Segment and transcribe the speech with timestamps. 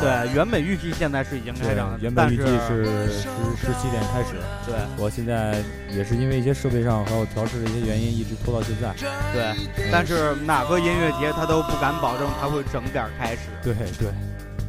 [0.00, 4.34] 对，原本预计现在是已经开场，原本预计是十十七点开始。
[4.66, 8.92] 对，我现在也是因为一些设备上还有调试的一些原因，一直拖到现在。
[9.32, 9.54] 对，
[9.92, 13.42] 但是哪个音乐节他都不敢保证他会整点开始。
[13.62, 14.08] 对对，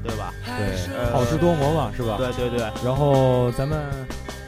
[0.03, 0.33] 对吧？
[0.45, 2.17] 对，好事多磨嘛，是吧？
[2.17, 2.59] 对对对。
[2.83, 3.79] 然后咱们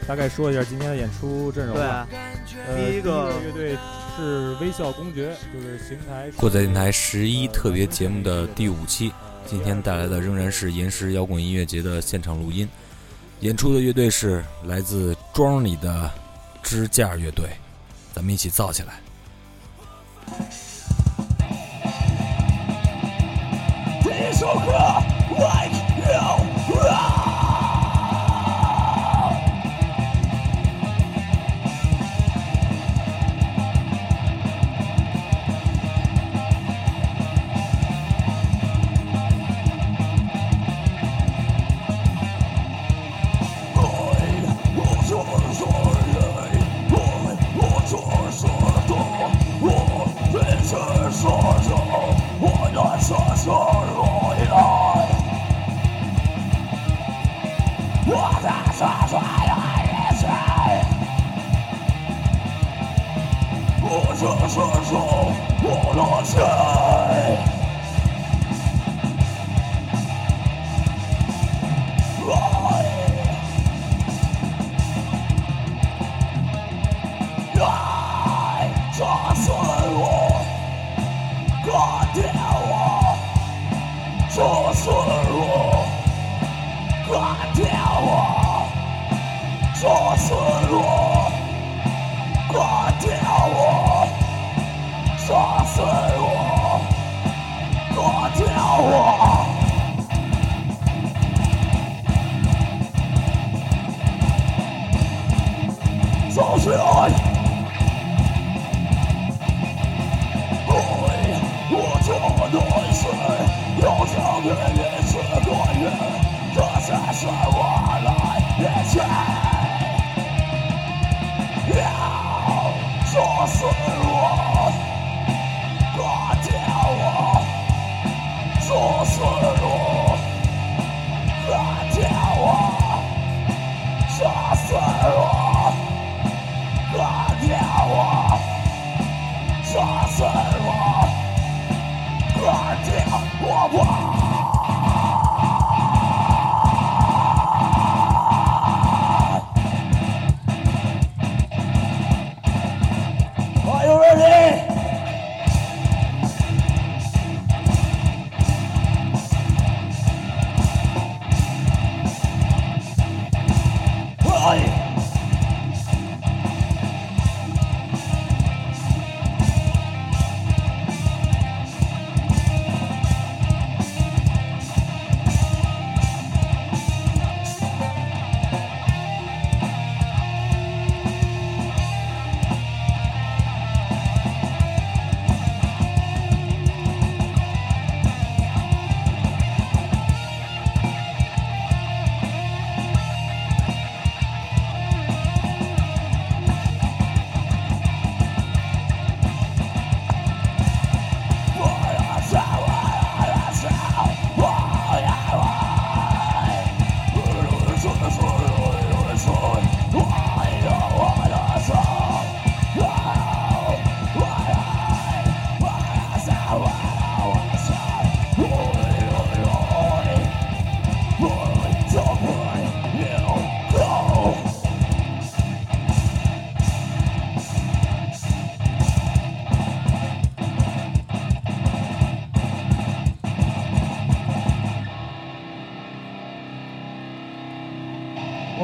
[0.06, 2.06] 大概说一下今天的演出阵容吧。
[2.10, 3.76] 对，第一个乐队
[4.16, 9.12] 是微笑公爵，就是邢台过载电台十一特别节目的第五期。
[9.48, 12.68] 今天带来的仍然是延时摇滚音乐节的现场录音，
[13.40, 16.10] 演出的乐队是来自庄里的
[16.64, 17.48] 支架乐队，
[18.12, 19.00] 咱们一起造起来。
[24.02, 24.85] 第一首歌。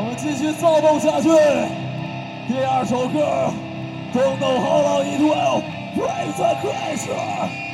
[0.02, 1.28] 我们继续躁动下去。
[2.48, 3.52] 第二首歌，
[4.12, 5.62] 中等，好老一段
[5.96, 6.42] ，Raise
[7.06, 7.71] the。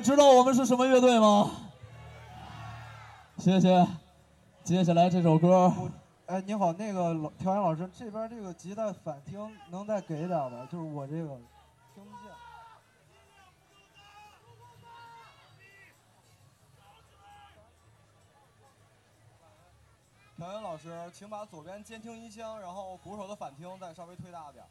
[0.00, 1.50] 知道我们是什么乐队吗？
[3.38, 3.86] 谢谢。
[4.64, 5.72] 接下来这首歌，
[6.26, 10.68] 哎，你好，那个调音老师，这边这个吉他反听能再给点吗？
[10.70, 11.28] 就是我这个
[11.94, 12.30] 听不见。
[20.36, 24.64] 调音老师，请把左边监听音箱，然后鼓手的反听再稍微推大点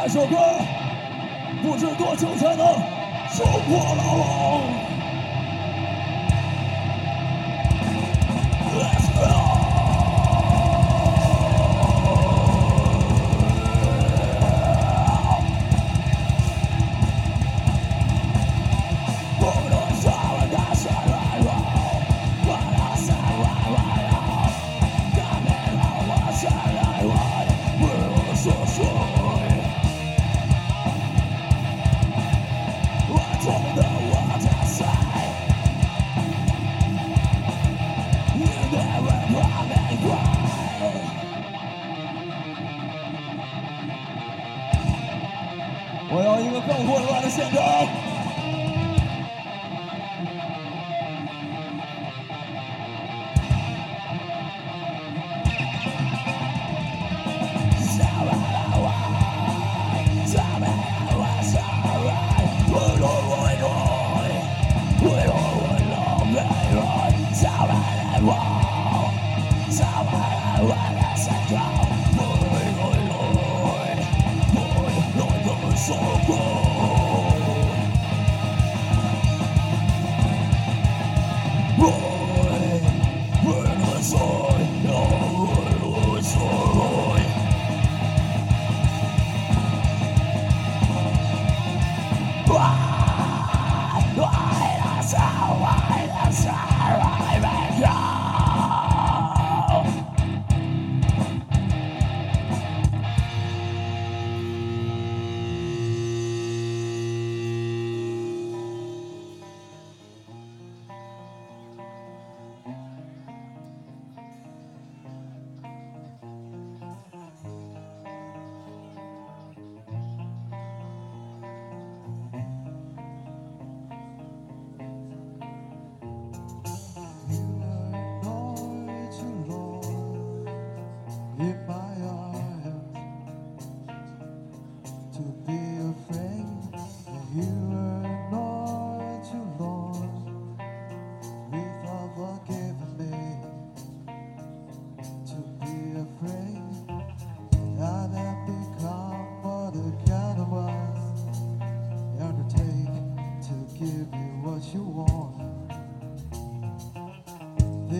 [0.00, 0.06] 儿。
[0.06, 0.36] 下一首歌，
[1.62, 2.66] 不知多久才能
[3.28, 4.79] 收获牢笼。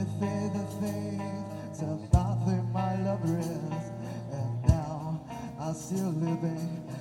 [0.01, 0.53] the faith
[2.73, 3.91] my love is,
[4.33, 5.21] And now
[5.61, 7.00] I see living.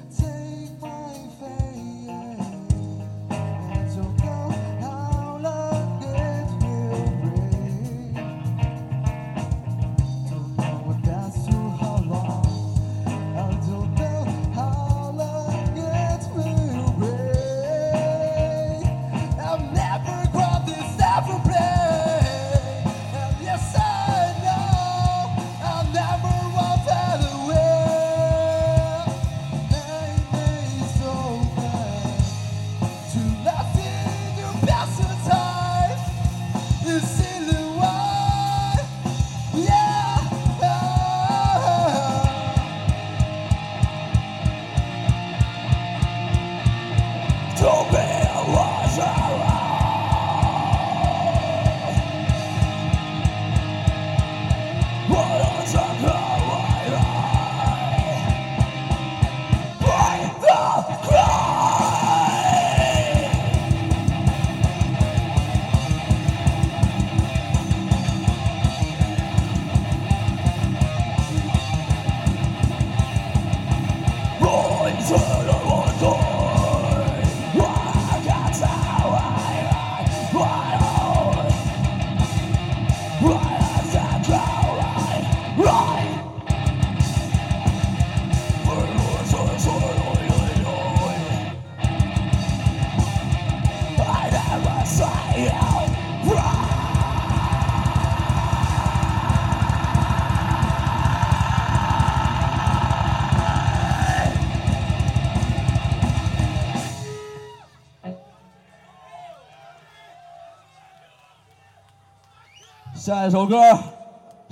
[113.10, 113.60] 下一首歌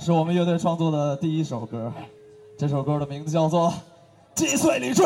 [0.00, 1.92] 是我们乐队创作的第一首歌。
[2.58, 3.72] 这首歌的名字叫做
[4.34, 5.04] 击碎理智。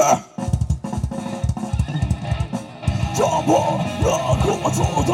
[3.14, 4.08] 撞破那
[4.40, 5.12] 苦阻的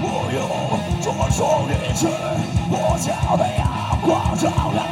[0.00, 0.40] 我要
[1.02, 2.06] 抓住理智
[2.70, 4.85] 我笑得阳光照亮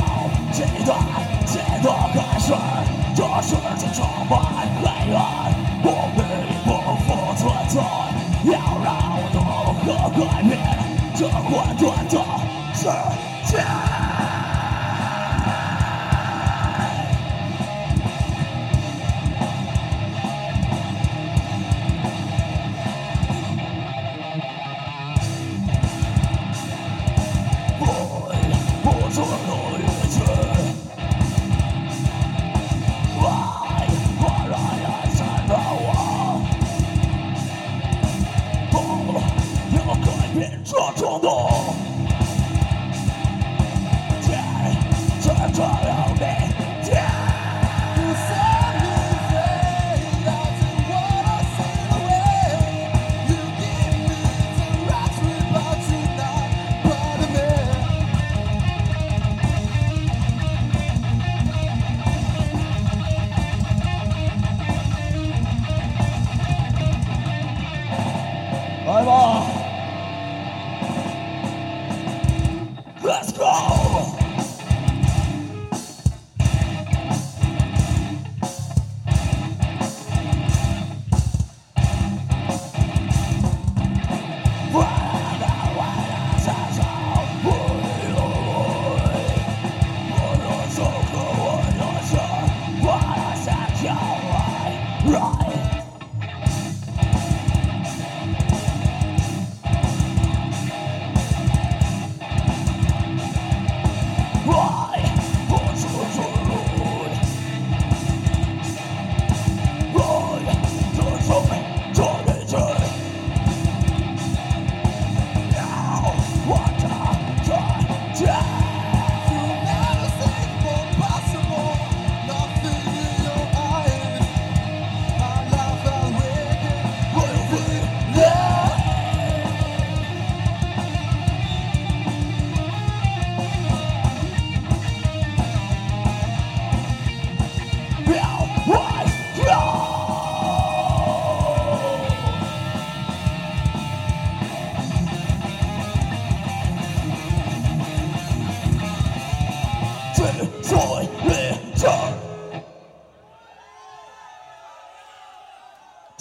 [40.65, 41.44] 抓壮的。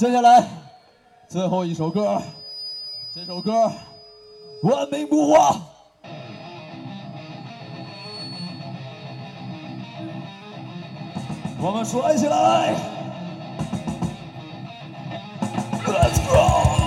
[0.04, 0.46] 接下来
[1.30, 2.22] 最后一首歌，
[3.16, 3.52] 这首歌
[4.64, 5.52] 《万民不化》。
[11.58, 12.76] 我们甩起来
[15.88, 16.83] ，Let's go！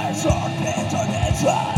[0.00, 1.77] It's our bitterness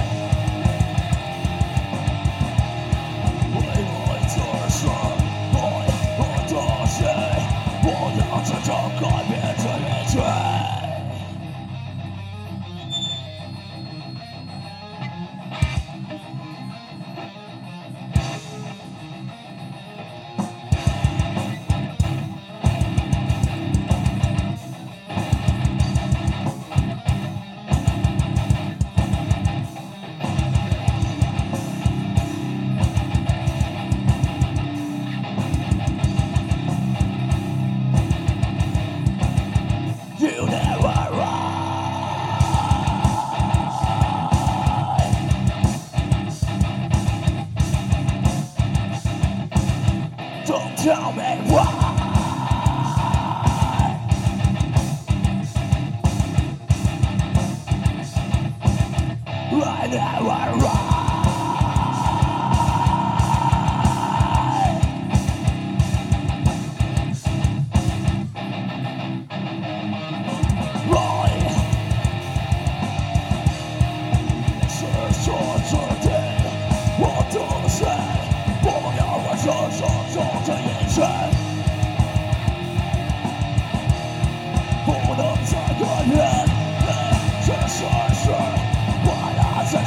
[50.82, 51.29] tell me.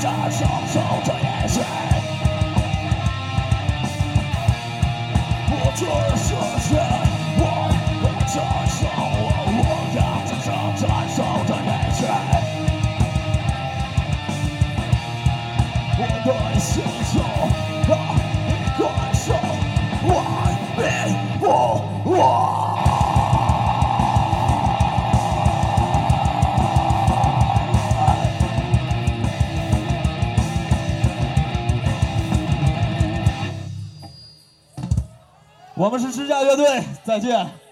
[0.04, 1.93] 着双手的眼线。
[35.84, 37.63] 我们是支教乐队再见。